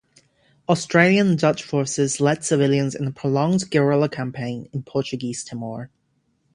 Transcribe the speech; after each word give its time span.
Australian 0.67 1.27
and 1.27 1.37
Dutch 1.39 1.61
forces 1.61 2.19
led 2.19 2.43
civilians 2.43 2.95
in 2.95 3.05
a 3.05 3.11
prolonged 3.11 3.69
guerrilla 3.69 4.09
campaign 4.09 4.67
in 4.73 4.81
Portuguese 4.81 5.43
Timor. 5.43 5.91